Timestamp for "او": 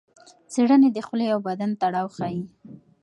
1.33-1.39